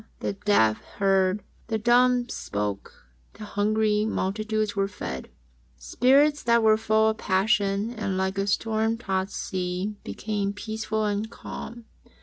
[0.21, 1.43] The deaf heard.
[1.67, 2.87] The dumb spake.
[3.33, 5.29] The hungry multitudes were fed.
[5.77, 11.29] Spirits that were full of passion and like a storm tossed sea, became peaceful and
[11.29, 11.85] calm.